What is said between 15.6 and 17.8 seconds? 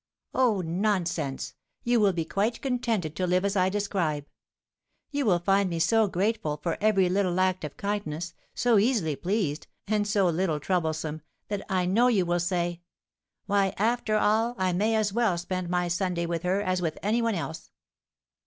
my Sunday with her as with any one else.'